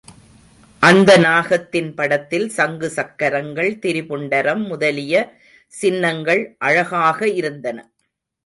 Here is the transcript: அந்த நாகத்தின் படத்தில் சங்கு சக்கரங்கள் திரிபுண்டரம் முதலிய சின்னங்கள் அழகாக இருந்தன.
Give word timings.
அந்த 0.83 1.17
நாகத்தின் 1.17 1.91
படத்தில் 1.95 2.47
சங்கு 2.49 2.89
சக்கரங்கள் 2.89 3.71
திரிபுண்டரம் 3.81 4.63
முதலிய 4.67 5.13
சின்னங்கள் 5.73 6.43
அழகாக 6.57 7.27
இருந்தன. 7.27 7.77